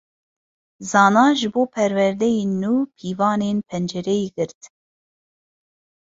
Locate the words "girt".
4.35-4.61